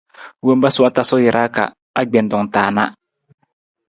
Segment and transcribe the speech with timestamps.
[0.45, 1.63] Wompa sa wa tasu jara ka
[2.01, 2.83] agbentung ta na.